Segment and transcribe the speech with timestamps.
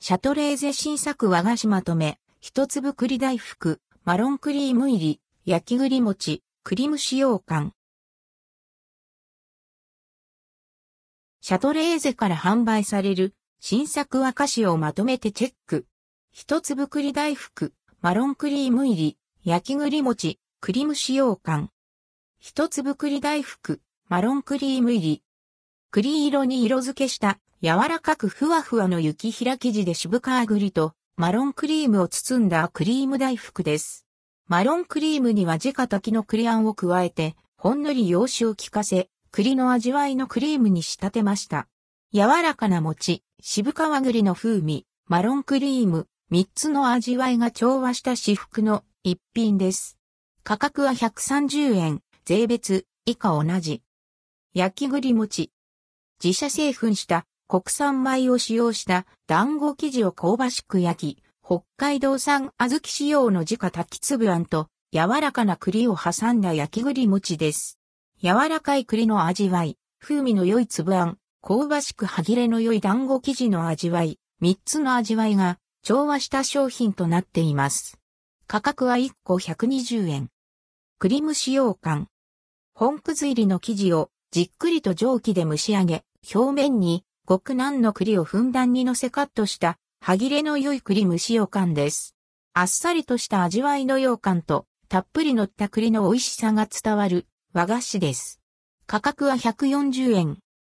[0.00, 7.72] シャトレーゼ新作和菓子まとめ、一粒栗大福、マロンクリーム入り、焼き栗餅、栗蒸し羊羹。
[11.40, 13.34] シャトレーゼから販売される。
[13.60, 15.84] 新作和菓子をまとめてチェック。
[16.30, 21.70] 一粒栗大福、マロンクリーム入り、焼き栗餅、栗蒸し羊羹。
[22.38, 25.22] 一粒栗大福、マロンクリーム入り。
[25.90, 27.40] 栗色に色付けした。
[27.60, 34.06] 柔らかくふわふわの雪平生地で渋皮栗とマロンクリームを包んだクリーム大福です。
[34.46, 41.66] マロンクリームには自家炊きの栗あんを加えて、ほんのり洋酒を効かせ、栗の味わいのクリームに仕立てました。
[42.14, 49.98] 柔らかな餅、渋皮栗の風味、マロンクリーム、三つの味わいが調和した至福の一品です。
[50.44, 53.82] 価格は130円、税別、以下同じ。
[54.54, 55.50] 焼き栗餅。
[56.22, 67.78] 自社製粉した国産米を使用した団子生地を香ばしく焼き、北海道産小豆仕様の自家炊き粒あんと柔らかな栗を挟んだ焼き栗餅です。
[68.22, 77.98] 柔らかい栗の味わい、風味の良い粒あん、香ばしく歯切れの良い団子生地の味わい、三つの味わいが調和した商品となっています。
[78.46, 80.28] 価格は1個120円。
[80.98, 82.08] 栗蒸し羊羹。
[82.74, 86.04] 本くず入りの生地をじっくりと蒸気で蒸し上げ、
[86.34, 92.16] 表面に極南の栗をふんだんに乗せカットした歯切れの良い栗蒸し羊羹です。
[92.54, 98.40] あっさりとした味わいの羊羹とたっぷり乗った栗の美味しさが伝わる和菓子です。
[98.86, 100.38] 価格は140円、